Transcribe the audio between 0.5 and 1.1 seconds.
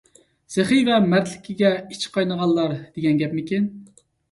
سېخىي ۋە